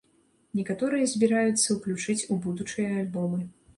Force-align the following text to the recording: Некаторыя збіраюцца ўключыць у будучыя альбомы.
Некаторыя 0.59 1.09
збіраюцца 1.11 1.67
ўключыць 1.75 2.19
у 2.37 2.39
будучыя 2.47 2.87
альбомы. 3.03 3.39